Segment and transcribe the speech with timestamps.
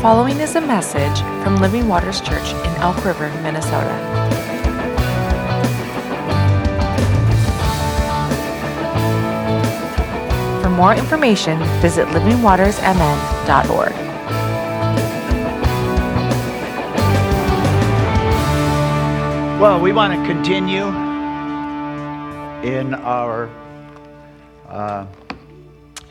[0.00, 3.94] following is a message from Living Waters Church in Elk River, Minnesota.
[10.62, 13.92] For more information, visit livingwatersmn.org.
[19.60, 20.86] Well, we want to continue
[22.66, 23.50] in our
[24.66, 25.04] uh,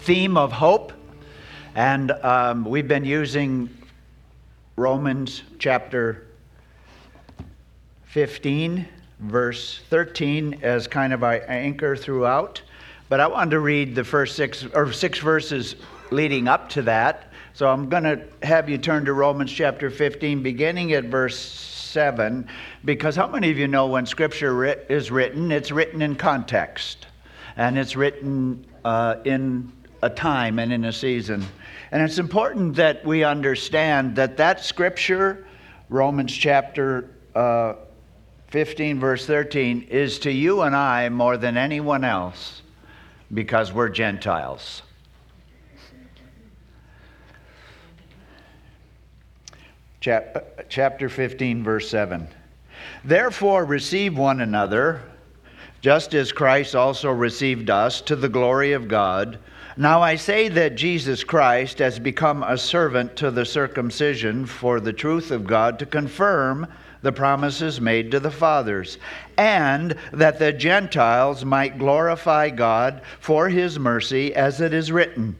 [0.02, 0.94] theme of hope.
[1.74, 3.70] And um, we've been using
[4.80, 6.26] Romans chapter
[8.04, 8.88] 15,
[9.20, 12.62] verse 13, as kind of our anchor throughout.
[13.10, 15.76] But I wanted to read the first six or six verses
[16.12, 17.34] leading up to that.
[17.54, 22.48] So I'm going to have you turn to Romans chapter 15, beginning at verse 7,
[22.86, 27.06] because how many of you know when Scripture is written, it's written in context,
[27.58, 31.46] and it's written uh, in a time and in a season.
[31.92, 35.46] And it's important that we understand that that scripture,
[35.90, 37.74] Romans chapter uh,
[38.48, 42.62] 15, verse 13, is to you and I more than anyone else
[43.34, 44.84] because we're Gentiles.
[50.00, 52.28] Chap- chapter 15, verse 7.
[53.04, 55.02] Therefore, receive one another,
[55.82, 59.40] just as Christ also received us, to the glory of God.
[59.80, 64.92] Now I say that Jesus Christ has become a servant to the circumcision for the
[64.92, 66.68] truth of God to confirm
[67.02, 68.98] the promises made to the fathers,
[69.38, 75.38] and that the Gentiles might glorify God for his mercy, as it is written.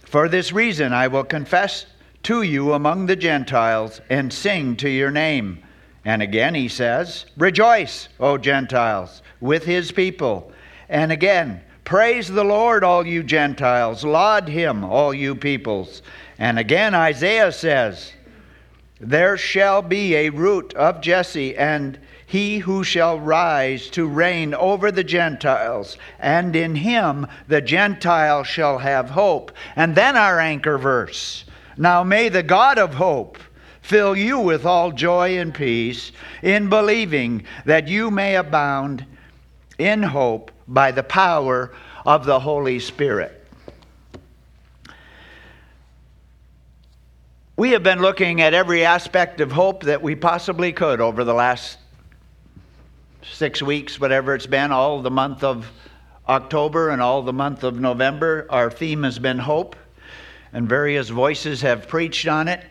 [0.00, 1.86] For this reason I will confess
[2.24, 5.64] to you among the Gentiles and sing to your name.
[6.04, 10.52] And again he says, Rejoice, O Gentiles, with his people.
[10.90, 14.04] And again, Praise the Lord, all you Gentiles.
[14.04, 16.00] Laud him, all you peoples.
[16.38, 18.14] And again, Isaiah says,
[19.00, 24.90] There shall be a root of Jesse, and he who shall rise to reign over
[24.90, 29.52] the Gentiles, and in him the Gentiles shall have hope.
[29.76, 31.44] And then our anchor verse
[31.76, 33.38] Now may the God of hope
[33.82, 39.04] fill you with all joy and peace in believing that you may abound
[39.78, 41.72] in hope by the power
[42.06, 43.40] of the Holy Spirit.
[47.56, 51.34] We have been looking at every aspect of hope that we possibly could over the
[51.34, 51.78] last
[53.22, 55.70] six weeks, whatever it's been, all the month of
[56.28, 58.46] October and all the month of November.
[58.50, 59.76] Our theme has been hope,
[60.52, 62.64] and various voices have preached on it.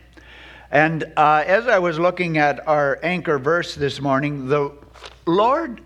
[0.70, 4.72] And uh, as I was looking at our anchor verse this morning, the
[5.26, 5.82] Lord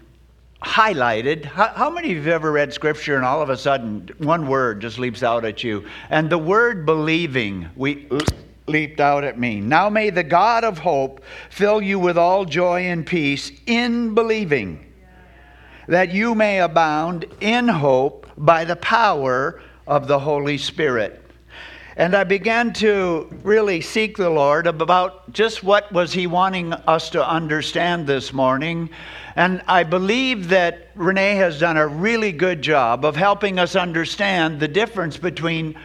[0.61, 1.45] highlighted.
[1.45, 4.47] How, how, many of you have ever read scripture and all of a sudden one
[4.47, 5.85] word just leaps out at you?
[6.09, 8.07] And the word believing we
[8.67, 9.61] leaped out at me.
[9.61, 14.85] Now may the God of hope fill you with all joy and peace in believing,
[15.87, 21.23] that you may abound in hope by the power of the Holy Spirit.
[21.97, 27.09] And I began to really seek the Lord about just what was he wanting us
[27.09, 28.91] to understand this morning.
[29.35, 34.59] And I believe that Renee has done a really good job of helping us understand
[34.59, 35.75] the difference between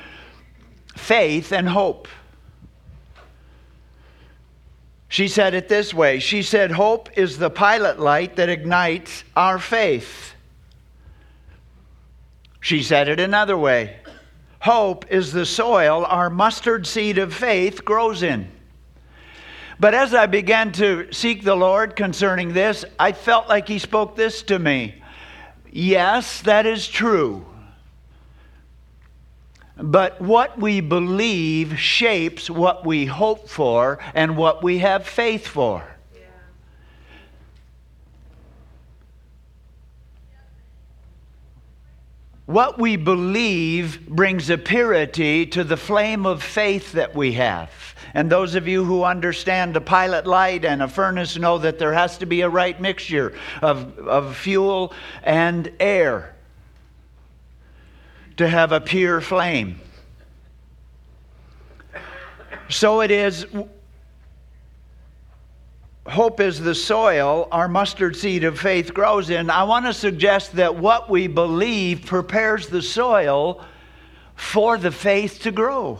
[0.94, 2.08] faith and hope.
[5.08, 9.58] She said it this way She said, Hope is the pilot light that ignites our
[9.58, 10.34] faith.
[12.60, 13.96] She said it another way
[14.62, 18.48] Hope is the soil our mustard seed of faith grows in.
[19.80, 24.14] But as I began to seek the Lord concerning this, I felt like He spoke
[24.14, 25.02] this to me.
[25.72, 27.44] Yes, that is true.
[29.76, 35.91] But what we believe shapes what we hope for and what we have faith for.
[42.46, 47.70] What we believe brings a purity to the flame of faith that we have.
[48.14, 51.92] And those of you who understand a pilot light and a furnace know that there
[51.92, 54.92] has to be a right mixture of, of fuel
[55.22, 56.34] and air
[58.36, 59.80] to have a pure flame.
[62.68, 63.46] So it is
[66.06, 70.56] hope is the soil our mustard seed of faith grows in, I want to suggest
[70.56, 73.64] that what we believe prepares the soil
[74.34, 75.98] for the faith to grow.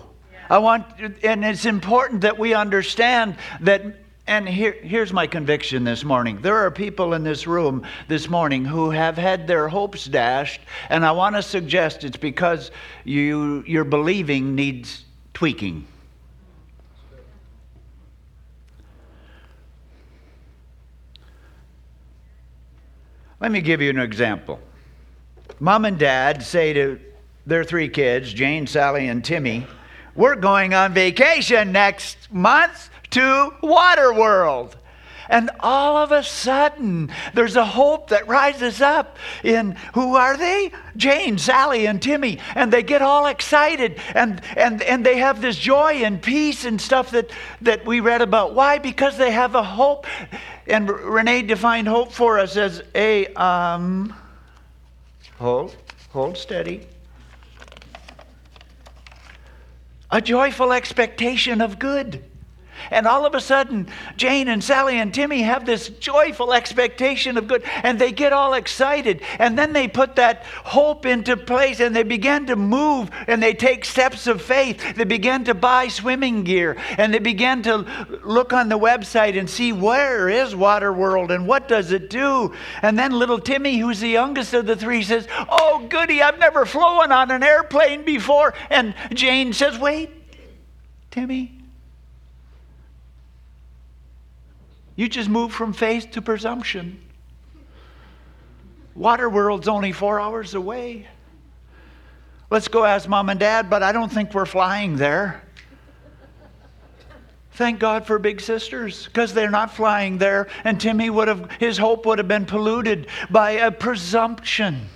[0.51, 0.85] I want,
[1.23, 3.99] and it's important that we understand that.
[4.25, 6.41] And here, here's my conviction this morning.
[6.43, 10.61] There are people in this room this morning who have had their hopes dashed,
[10.91, 12.71] and I want to suggest it's because
[13.03, 15.05] you, your believing needs
[15.35, 15.87] tweaking.
[23.43, 24.61] Let me give you an example.
[25.59, 27.01] Mom and dad say to
[27.45, 29.67] their three kids, Jane, Sally, and Timmy,
[30.15, 34.75] We're going on vacation next month to Waterworld.
[35.29, 40.71] And all of a sudden, there's a hope that rises up in who are they?
[40.97, 42.39] Jane, Sally, and Timmy.
[42.55, 46.81] And they get all excited and, and, and they have this joy and peace and
[46.81, 47.31] stuff that,
[47.63, 48.55] that we read about.
[48.55, 48.79] Why?
[48.79, 50.07] Because they have a hope.
[50.67, 54.15] And Renee defined hope for us as a um,
[55.39, 55.77] hold,
[56.11, 56.87] hold steady.
[60.11, 62.23] A joyful expectation of good.
[62.91, 67.47] And all of a sudden, Jane and Sally and Timmy have this joyful expectation of
[67.47, 69.23] good, and they get all excited.
[69.39, 73.55] And then they put that hope into place, and they begin to move, and they
[73.55, 74.97] take steps of faith.
[74.97, 77.87] They begin to buy swimming gear, and they begin to
[78.25, 82.53] look on the website and see where is Waterworld and what does it do.
[82.83, 86.67] And then little Timmy, who's the youngest of the three, says, Oh, goody, I've never
[86.67, 88.55] flown on an airplane before.
[88.71, 90.11] And Jane says, Wait,
[91.11, 91.62] Timmy.
[94.97, 97.01] You just move from faith to presumption.
[98.95, 101.09] Waterworld's only four hours away.
[102.51, 105.43] Let's go ask mom and dad, but I don't think we're flying there.
[107.53, 111.79] Thank God for big sisters because they're not flying there, and Timmy would have, his
[111.79, 114.89] hope would have been polluted by a presumption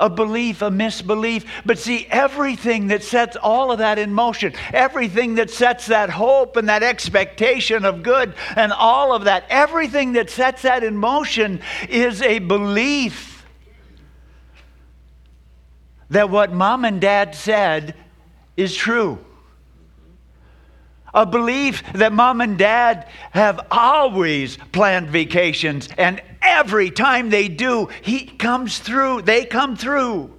[0.00, 1.44] a belief, a misbelief.
[1.64, 6.56] But see, everything that sets all of that in motion, everything that sets that hope
[6.56, 11.60] and that expectation of good and all of that, everything that sets that in motion
[11.88, 13.46] is a belief
[16.08, 17.94] that what mom and dad said
[18.56, 19.18] is true
[21.14, 27.88] a belief that mom and dad have always planned vacations and every time they do
[28.02, 29.22] he comes through.
[29.22, 30.34] They come through.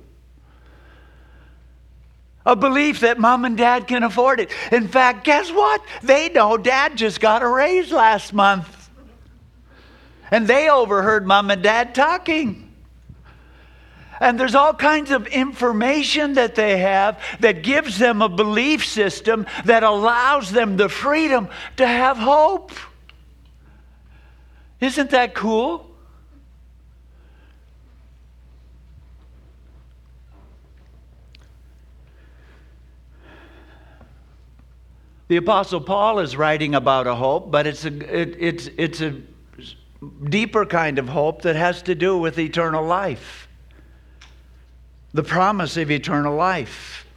[2.45, 4.51] A belief that mom and dad can afford it.
[4.71, 5.81] In fact guess what?
[6.03, 8.77] They know dad just got a raise last month.
[10.31, 12.71] And they overheard mom and dad talking.
[14.19, 19.47] And there's all kinds of information that they have that gives them a belief system
[19.65, 22.71] that allows them the freedom to have hope.
[24.79, 25.90] Isn't that cool?
[35.31, 39.15] The Apostle Paul is writing about a hope, but it's a, it, it's, it's a
[40.25, 43.47] deeper kind of hope that has to do with eternal life
[45.13, 47.07] the promise of eternal life.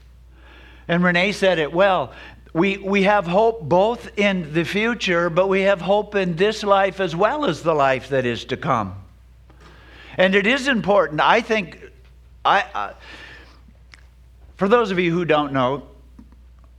[0.87, 2.12] And Renee said it well.
[2.52, 7.00] We, we have hope both in the future, but we have hope in this life
[7.00, 8.94] as well as the life that is to come.
[10.17, 11.20] And it is important.
[11.20, 11.81] I think,
[12.44, 12.93] I, uh,
[14.56, 15.88] for those of you who don't know,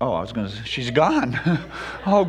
[0.02, 1.40] oh, I was going to say, she's gone.
[2.06, 2.26] oh,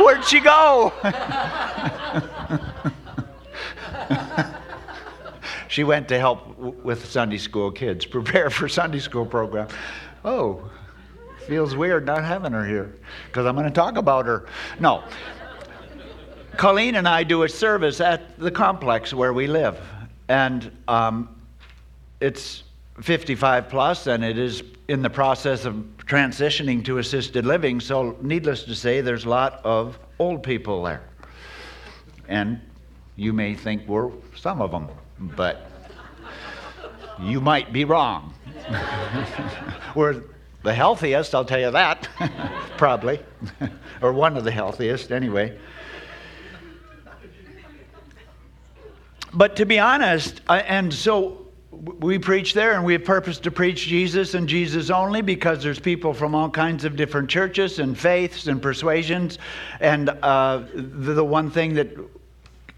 [0.00, 0.92] where'd she go?
[5.76, 9.68] She went to help with Sunday school kids, prepare for Sunday school program.
[10.24, 10.70] Oh,
[11.46, 12.94] feels weird not having her here
[13.26, 14.46] because I'm going to talk about her.
[14.80, 15.04] No.
[16.56, 19.78] Colleen and I do a service at the complex where we live,
[20.28, 21.28] and um,
[22.20, 22.62] it's
[23.00, 27.80] 55 plus, and it is in the process of transitioning to assisted living.
[27.80, 31.02] So, needless to say, there's a lot of old people there,
[32.28, 32.60] and
[33.16, 34.88] you may think we're some of them
[35.18, 35.70] but
[37.18, 38.34] you might be wrong.
[39.94, 40.22] We're
[40.62, 42.08] the healthiest, I'll tell you that,
[42.76, 43.20] probably,
[44.02, 45.56] or one of the healthiest anyway.
[49.32, 51.45] But to be honest, uh, and so
[51.76, 55.78] we preach there and we have purpose to preach Jesus and Jesus only because there's
[55.78, 59.38] people from all kinds of different churches and faiths and persuasions.
[59.80, 61.96] And uh, the, the one thing that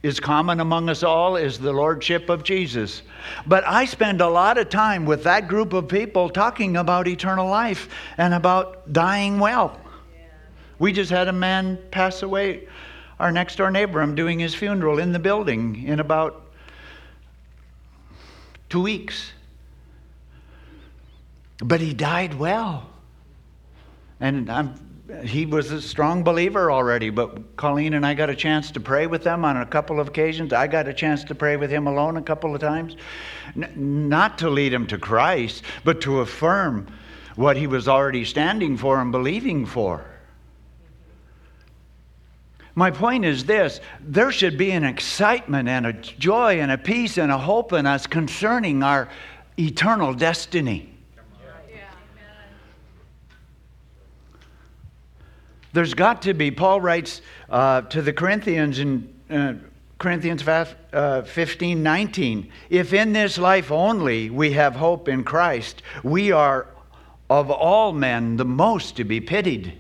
[0.02, 3.02] is common among us all is the lordship of Jesus.
[3.47, 7.49] But I spend a lot of time with that group of people talking about eternal
[7.49, 9.78] life and about dying well.
[10.14, 10.26] Yeah.
[10.78, 12.69] We just had a man pass away,
[13.19, 14.00] our next door neighbor.
[14.00, 16.48] I'm doing his funeral in the building in about
[18.69, 19.33] two weeks.
[21.59, 22.89] But he died well.
[24.21, 24.89] And I'm
[25.25, 29.07] he was a strong believer already, but Colleen and I got a chance to pray
[29.07, 30.53] with them on a couple of occasions.
[30.53, 32.97] I got a chance to pray with him alone a couple of times.
[33.57, 36.89] N- not to lead him to Christ, but to affirm
[37.37, 40.05] what he was already standing for and believing for.
[42.78, 47.18] My point is this there should be an excitement and a joy and a peace
[47.18, 49.08] and a hope in us concerning our
[49.58, 50.94] eternal destiny.
[55.73, 57.20] There's got to be, Paul writes
[57.50, 59.54] uh, to the Corinthians in uh,
[59.99, 65.82] Corinthians 5, uh, 15 19, if in this life only we have hope in Christ,
[66.04, 66.68] we are
[67.28, 69.76] of all men the most to be pitied.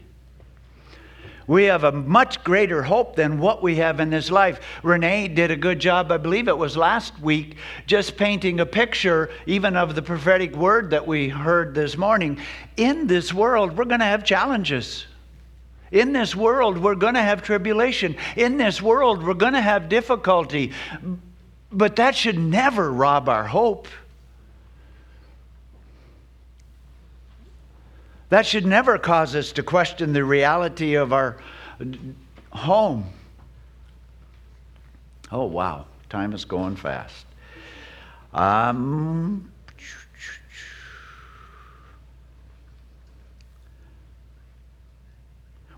[1.48, 4.60] We have a much greater hope than what we have in this life.
[4.82, 9.30] Renee did a good job, I believe it was last week, just painting a picture,
[9.46, 12.38] even of the prophetic word that we heard this morning.
[12.76, 15.06] In this world, we're going to have challenges.
[15.90, 18.16] In this world, we're going to have tribulation.
[18.36, 20.72] In this world, we're going to have difficulty.
[21.72, 23.88] But that should never rob our hope.
[28.28, 31.38] That should never cause us to question the reality of our
[32.50, 33.06] home.
[35.30, 35.86] Oh, wow.
[36.10, 37.26] Time is going fast.
[38.32, 39.52] Um,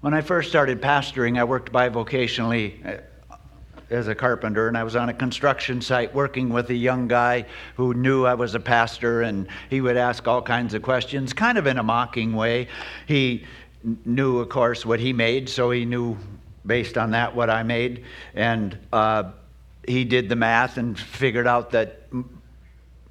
[0.01, 3.03] when I first started pastoring, I worked bivocationally
[3.91, 7.47] as a carpenter, and I was on a construction site working with a young guy
[7.77, 11.59] who knew I was a pastor, and he would ask all kinds of questions, kind
[11.59, 12.69] of in a mocking way.
[13.07, 13.45] He
[14.05, 16.17] knew, of course, what he made, so he knew
[16.65, 18.05] based on that what I made,
[18.35, 19.33] and uh,
[19.87, 22.03] he did the math and figured out that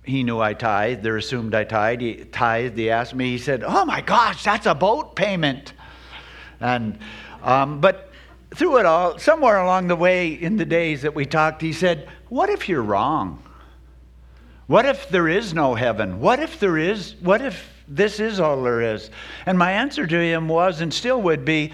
[0.03, 2.01] he knew I tithed, or assumed I tithed.
[2.01, 2.77] He tithed.
[2.77, 3.31] He asked me.
[3.31, 5.73] He said, "Oh my gosh, that's a boat payment,"
[6.59, 6.97] and
[7.43, 8.08] um, but
[8.55, 12.09] through it all, somewhere along the way in the days that we talked, he said,
[12.29, 13.43] What if you're wrong?
[14.67, 16.19] What if there is no heaven?
[16.19, 17.15] What if there is?
[17.21, 19.09] What if this is all there is?
[19.45, 21.71] And my answer to him was, and still would be,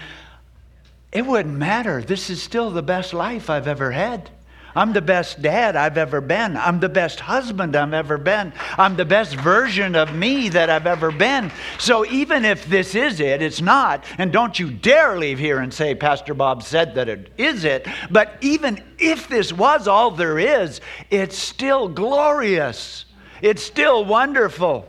[1.12, 2.02] it wouldn't matter.
[2.02, 4.30] This is still the best life I've ever had.
[4.76, 6.54] I'm the best dad I've ever been.
[6.54, 8.52] I'm the best husband I've ever been.
[8.76, 11.50] I'm the best version of me that I've ever been.
[11.78, 14.04] So even if this is it, it's not.
[14.18, 17.88] And don't you dare leave here and say, Pastor Bob said that it is it.
[18.10, 23.06] But even if this was all there is, it's still glorious.
[23.40, 24.86] It's still wonderful.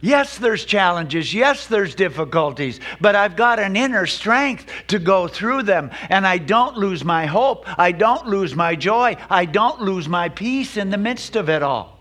[0.00, 1.32] Yes, there's challenges.
[1.32, 5.90] Yes, there's difficulties, but I've got an inner strength to go through them.
[6.10, 7.64] And I don't lose my hope.
[7.78, 9.16] I don't lose my joy.
[9.30, 11.94] I don't lose my peace in the midst of it all.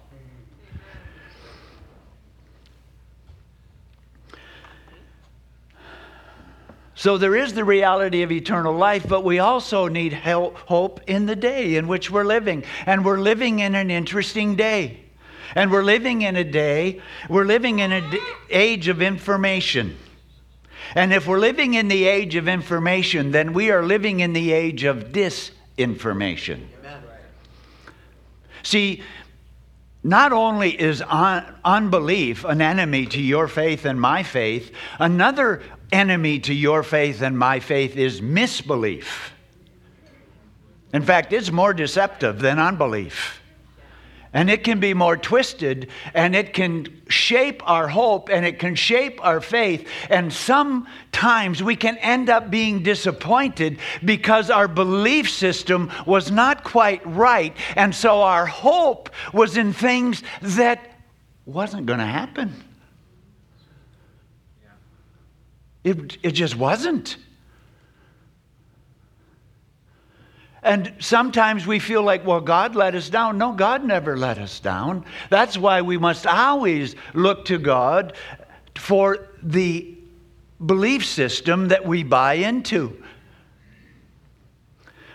[6.96, 11.26] So there is the reality of eternal life, but we also need help, hope in
[11.26, 12.64] the day in which we're living.
[12.86, 15.02] And we're living in an interesting day.
[15.56, 18.18] And we're living in a day, we're living in an
[18.50, 19.98] age of information.
[20.96, 24.52] And if we're living in the age of information, then we are living in the
[24.52, 26.60] age of disinformation.
[26.80, 27.04] Amen.
[28.64, 29.04] See,
[30.04, 36.40] not only is un- unbelief an enemy to your faith and my faith, another enemy
[36.40, 39.34] to your faith and my faith is misbelief.
[40.92, 43.42] In fact, it's more deceptive than unbelief.
[44.34, 48.74] And it can be more twisted and it can shape our hope and it can
[48.74, 49.88] shape our faith.
[50.10, 57.06] And sometimes we can end up being disappointed because our belief system was not quite
[57.06, 57.56] right.
[57.76, 60.98] And so our hope was in things that
[61.46, 62.56] wasn't going to happen.
[65.84, 67.18] It, it just wasn't.
[70.64, 73.38] And sometimes we feel like, well, God let us down.
[73.38, 75.06] No, God never let us down.
[75.30, 78.14] That's why we must always look to God
[78.76, 79.98] for the
[80.66, 83.04] belief system that we buy into.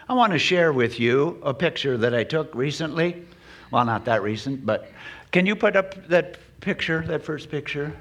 [0.07, 3.25] I want to share with you a picture that I took recently.
[3.71, 4.91] Well, not that recent, but
[5.33, 7.95] can you put up that picture, that first picture?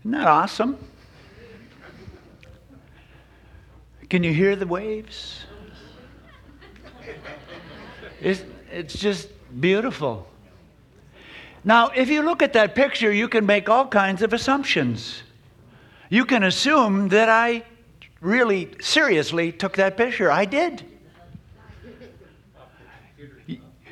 [0.00, 0.78] Isn't that awesome?
[4.08, 5.44] Can you hear the waves?
[8.20, 9.28] It's, it's just
[9.60, 10.26] beautiful.
[11.64, 15.22] Now, if you look at that picture, you can make all kinds of assumptions.
[16.08, 17.64] You can assume that I
[18.20, 20.30] really seriously took that picture.
[20.30, 20.84] I did.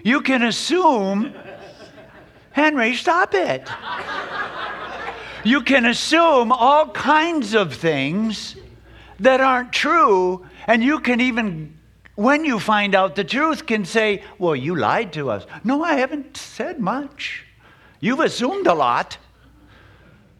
[0.02, 1.34] You can assume,
[2.52, 3.68] Henry, stop it.
[5.44, 8.56] You can assume all kinds of things
[9.20, 11.77] that aren't true, and you can even
[12.18, 15.46] when you find out the truth, can say, Well, you lied to us.
[15.62, 17.46] No, I haven't said much.
[18.00, 19.16] You've assumed a lot.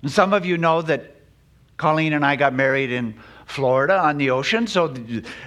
[0.02, 1.14] And some of you know that
[1.76, 3.14] Colleen and I got married in
[3.46, 4.66] Florida on the ocean.
[4.66, 4.92] So,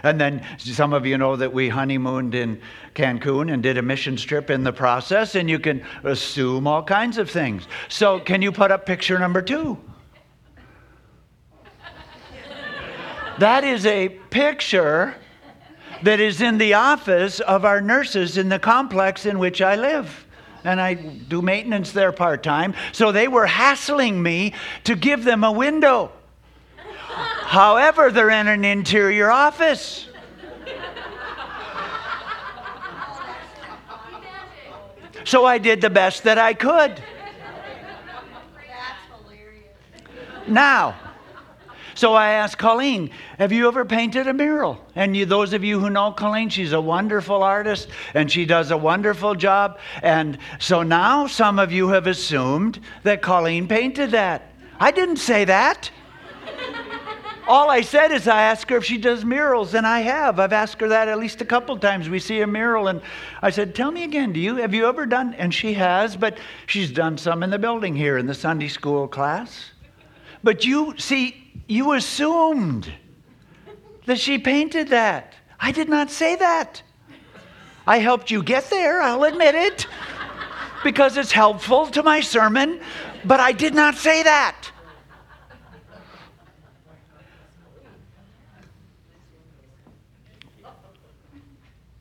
[0.03, 2.61] and then some of you know that we honeymooned in
[2.95, 7.17] Cancun and did a mission trip in the process, and you can assume all kinds
[7.17, 7.67] of things.
[7.89, 9.77] So, can you put up picture number two?
[13.39, 15.15] That is a picture
[16.03, 20.25] that is in the office of our nurses in the complex in which I live.
[20.63, 22.75] And I do maintenance there part time.
[22.91, 24.53] So they were hassling me
[24.84, 26.12] to give them a window.
[27.43, 30.08] However, they're in an interior office.
[35.24, 37.01] So I did the best that I could.
[40.48, 40.96] Now,
[42.01, 44.84] so I asked Colleen, Have you ever painted a mural?
[44.96, 48.72] And you, those of you who know Colleen, she's a wonderful artist and she does
[48.72, 49.77] a wonderful job.
[50.01, 54.51] And so now some of you have assumed that Colleen painted that.
[54.79, 55.91] I didn't say that.
[57.48, 60.39] All I said is I asked her if she does murals, and I have.
[60.39, 62.10] I've asked her that at least a couple times.
[62.10, 63.01] We see a mural, and
[63.43, 66.39] I said, "Tell me again, do you have you ever done?" And she has, but
[66.65, 69.72] she's done some in the building here in the Sunday school class.
[70.43, 72.91] But you see, you assumed
[74.05, 75.34] that she painted that.
[75.60, 76.81] I did not say that.
[77.86, 79.88] I helped you get there, I'll admit it,
[80.84, 82.79] because it's helpful to my sermon,
[83.25, 84.72] but I did not say that.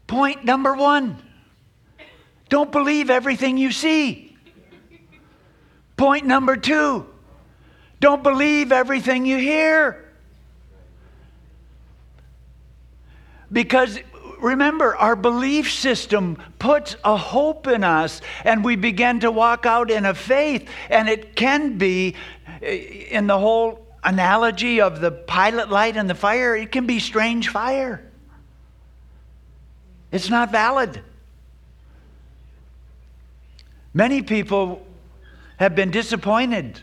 [0.06, 1.22] Point number one
[2.48, 4.36] don't believe everything you see.
[5.96, 7.06] Point number two
[8.00, 10.04] don't believe everything you hear.
[13.52, 13.98] Because
[14.40, 19.90] remember, our belief system puts a hope in us, and we begin to walk out
[19.90, 20.68] in a faith.
[20.88, 22.16] And it can be,
[22.62, 22.74] eh,
[23.10, 27.48] in the whole analogy of the pilot light and the fire, it can be strange
[27.48, 28.02] fire.
[30.10, 31.02] It's not valid.
[33.92, 34.86] Many people
[35.58, 36.80] have been disappointed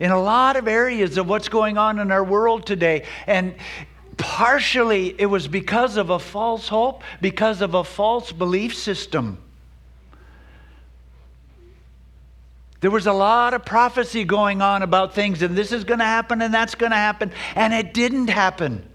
[0.00, 3.06] in a lot of areas of what's going on in our world today.
[3.26, 3.54] And
[4.16, 9.38] partially it was because of a false hope, because of a false belief system.
[12.80, 16.04] There was a lot of prophecy going on about things, and this is going to
[16.06, 18.88] happen, and that's going to happen, and it didn't happen.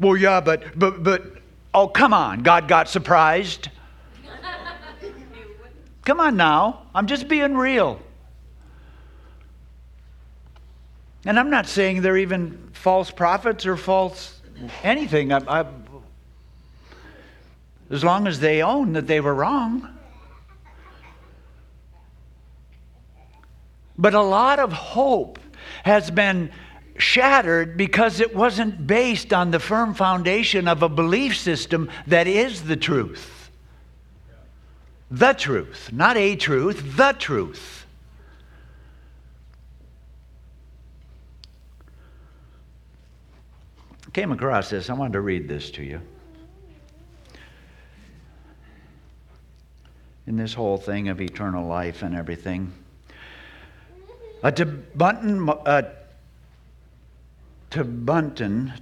[0.00, 1.22] Well, yeah, but, but, but,
[1.72, 2.42] oh, come on.
[2.42, 3.68] God got surprised.
[6.04, 6.82] Come on now.
[6.94, 7.98] I'm just being real.
[11.24, 14.40] And I'm not saying they're even false prophets or false
[14.82, 15.32] anything.
[15.32, 15.66] I, I,
[17.90, 19.88] as long as they own that they were wrong.
[23.96, 25.38] But a lot of hope
[25.84, 26.50] has been
[26.98, 32.62] shattered because it wasn't based on the firm foundation of a belief system that is
[32.64, 33.43] the truth.
[35.14, 37.86] The truth, not a truth, the truth.
[44.12, 44.90] Came across this.
[44.90, 46.00] I wanted to read this to you.
[50.26, 52.72] In this whole thing of eternal life and everything.
[54.42, 55.92] A Tibetan, a
[57.70, 58.72] Tibetan,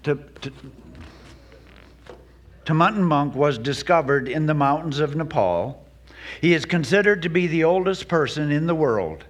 [2.65, 5.82] Tibetan monk was discovered in the mountains of Nepal
[6.41, 9.25] he is considered to be the oldest person in the world.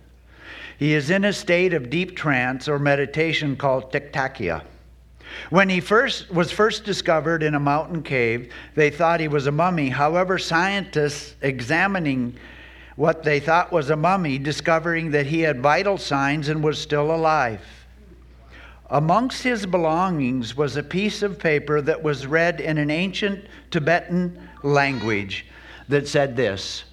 [0.79, 4.65] He is in a state of deep trance or meditation called tiktakia.
[5.51, 9.53] When he first was first discovered in a mountain cave, they thought he was a
[9.53, 9.89] mummy.
[9.89, 12.37] However, scientists examining
[12.97, 17.15] what they thought was a mummy, discovering that he had vital signs and was still
[17.15, 17.63] alive.
[18.91, 24.49] Amongst his belongings was a piece of paper that was read in an ancient Tibetan
[24.63, 25.47] language
[25.89, 26.85] that said this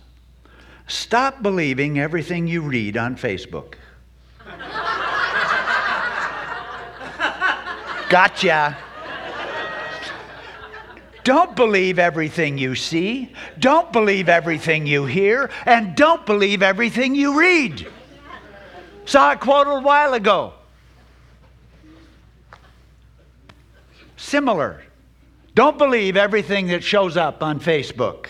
[0.88, 3.75] Stop believing everything you read on Facebook.
[8.10, 8.75] gotcha.
[11.23, 13.32] Don't believe everything you see.
[13.60, 15.52] Don't believe everything you hear.
[15.65, 17.88] And don't believe everything you read.
[19.06, 20.54] Saw a quote a while ago.
[24.17, 24.82] Similar.
[25.54, 28.28] Don't believe everything that shows up on Facebook.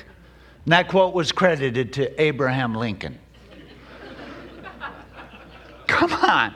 [0.69, 3.17] And that quote was credited to Abraham Lincoln.
[5.87, 6.53] Come on.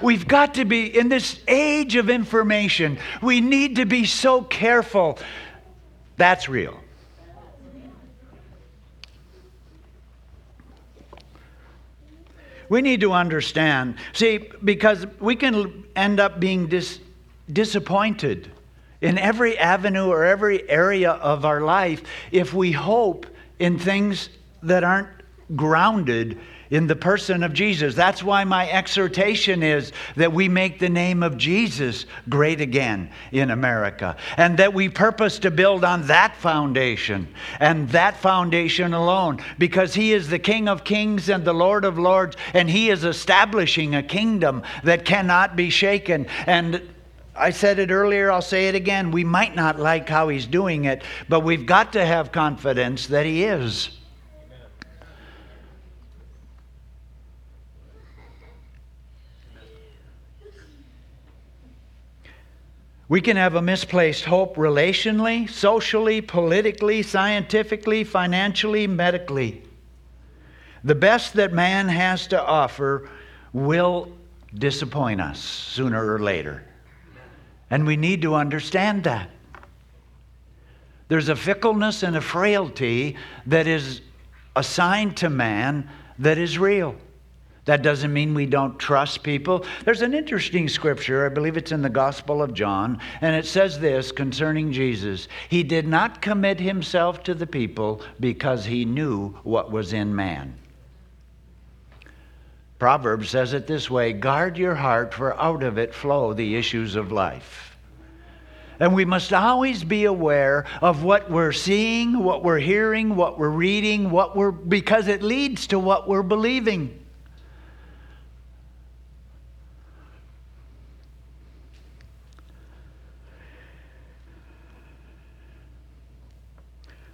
[0.00, 5.18] We've got to be, in this age of information, we need to be so careful.
[6.16, 6.78] That's real.
[12.68, 13.96] We need to understand.
[14.12, 17.00] See, because we can end up being dis-
[17.52, 18.51] disappointed
[19.02, 23.26] in every avenue or every area of our life if we hope
[23.58, 24.30] in things
[24.62, 25.08] that aren't
[25.54, 26.38] grounded
[26.70, 27.94] in the person of Jesus.
[27.94, 33.50] That's why my exhortation is that we make the name of Jesus great again in
[33.50, 37.28] America and that we purpose to build on that foundation
[37.60, 41.98] and that foundation alone because He is the King of kings and the Lord of
[41.98, 46.26] lords and He is establishing a kingdom that cannot be shaken.
[46.46, 46.80] And
[47.34, 49.10] I said it earlier, I'll say it again.
[49.10, 53.24] We might not like how he's doing it, but we've got to have confidence that
[53.24, 53.90] he is.
[63.08, 69.62] We can have a misplaced hope relationally, socially, politically, scientifically, financially, medically.
[70.84, 73.10] The best that man has to offer
[73.52, 74.10] will
[74.54, 76.64] disappoint us sooner or later.
[77.72, 79.30] And we need to understand that.
[81.08, 84.02] There's a fickleness and a frailty that is
[84.54, 86.94] assigned to man that is real.
[87.64, 89.64] That doesn't mean we don't trust people.
[89.86, 93.80] There's an interesting scripture, I believe it's in the Gospel of John, and it says
[93.80, 99.72] this concerning Jesus He did not commit himself to the people because he knew what
[99.72, 100.58] was in man.
[102.82, 106.96] Proverbs says it this way guard your heart, for out of it flow the issues
[106.96, 107.78] of life.
[108.80, 113.50] And we must always be aware of what we're seeing, what we're hearing, what we're
[113.50, 116.98] reading, what we're because it leads to what we're believing.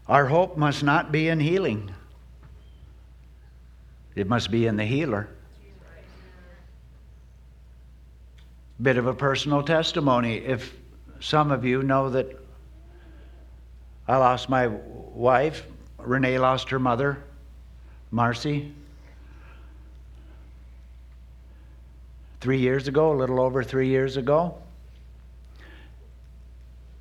[0.09, 1.93] Our hope must not be in healing,
[4.15, 5.29] it must be in the healer.
[8.81, 10.37] Bit of a personal testimony.
[10.37, 10.73] If
[11.21, 12.27] some of you know that
[14.07, 15.65] I lost my wife,
[15.99, 17.19] Renee lost her mother,
[18.11, 18.73] Marcy,
[22.41, 24.55] three years ago, a little over three years ago.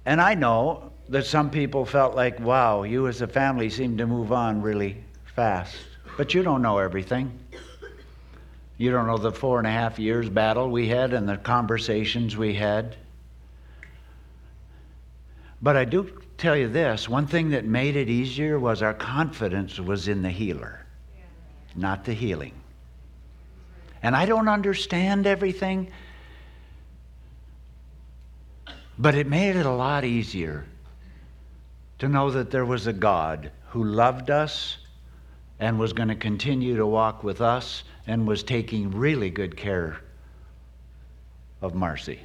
[0.06, 4.08] And I know that some people felt like, wow, you as a family seem to
[4.08, 5.04] move on really
[5.36, 5.76] fast.
[6.18, 7.38] But you don't know everything.
[8.78, 12.38] You don't know the four and a half years battle we had and the conversations
[12.38, 12.96] we had.
[15.62, 19.80] But I do tell you this one thing that made it easier was our confidence
[19.80, 20.86] was in the healer,
[21.76, 22.54] not the healing.
[24.04, 25.92] And I don't understand everything,
[29.00, 30.66] but it made it a lot easier
[31.98, 34.78] to know that there was a God who loved us
[35.60, 40.00] and was going to continue to walk with us and was taking really good care
[41.62, 42.20] of Marcy.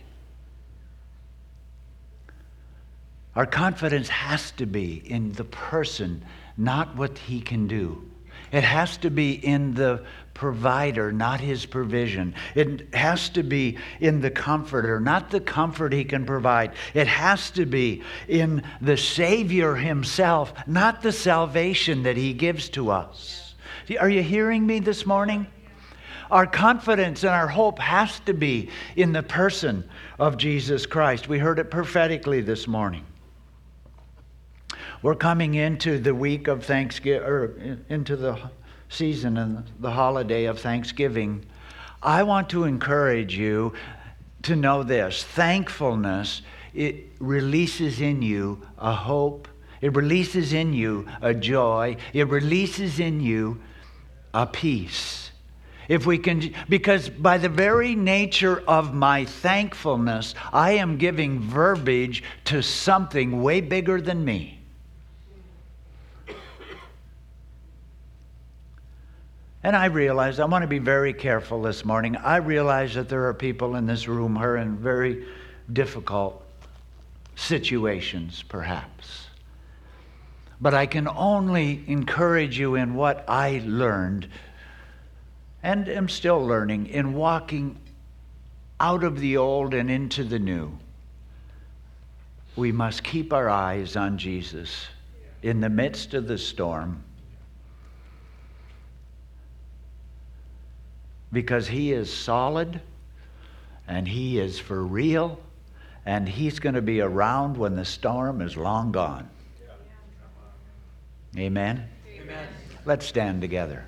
[3.35, 6.25] Our confidence has to be in the person,
[6.57, 8.11] not what he can do.
[8.53, 12.35] It has to be in the provider, not his provision.
[12.55, 16.73] It has to be in the comforter, not the comfort he can provide.
[16.95, 22.91] It has to be in the Savior himself, not the salvation that he gives to
[22.91, 23.55] us.
[23.99, 25.47] Are you hearing me this morning?
[26.31, 29.89] Our confidence and our hope has to be in the person
[30.19, 31.29] of Jesus Christ.
[31.29, 33.05] We heard it prophetically this morning.
[35.03, 38.39] We're coming into the week of Thanksgiving, or into the
[38.89, 41.45] season and the holiday of Thanksgiving.
[42.01, 43.73] I want to encourage you
[44.43, 49.49] to know this thankfulness, it releases in you a hope,
[49.81, 53.61] it releases in you a joy, it releases in you
[54.33, 55.33] a peace.
[55.89, 62.23] If we can, because by the very nature of my thankfulness, I am giving verbiage
[62.45, 64.62] to something way bigger than me.
[69.65, 72.17] And I realize, I want to be very careful this morning.
[72.17, 75.25] I realize that there are people in this room who are in very
[75.73, 76.45] difficult
[77.37, 79.29] situations, perhaps.
[80.61, 84.29] But I can only encourage you in what I learned
[85.63, 87.79] and am still learning in walking
[88.81, 90.77] out of the old and into the new.
[92.57, 94.87] We must keep our eyes on Jesus
[95.43, 97.05] in the midst of the storm
[101.33, 102.81] because He is solid
[103.89, 105.41] and He is for real
[106.05, 109.29] and He's going to be around when the storm is long gone.
[111.37, 111.89] Amen?
[112.07, 112.49] Amen.
[112.85, 113.85] Let's stand together.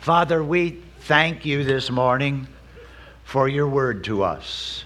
[0.00, 2.48] Father, we thank you this morning
[3.24, 4.84] for your word to us.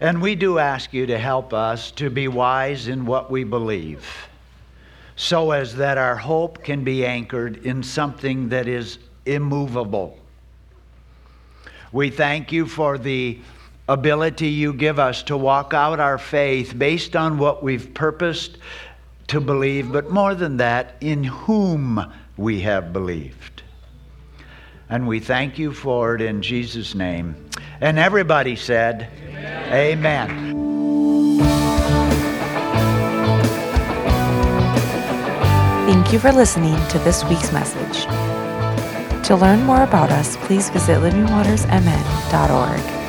[0.00, 4.06] And we do ask you to help us to be wise in what we believe,
[5.16, 10.18] so as that our hope can be anchored in something that is immovable.
[11.92, 13.38] We thank you for the
[13.88, 18.58] ability you give us to walk out our faith based on what we've purposed
[19.26, 23.62] to believe, but more than that, in whom we have believed.
[24.88, 27.34] And we thank you for it in Jesus' name.
[27.80, 29.08] And everybody said,
[29.72, 30.30] Amen.
[30.30, 30.60] Amen.
[35.86, 38.29] Thank you for listening to this week's message.
[39.30, 42.99] To learn more about us, please visit livingwatersmn.org.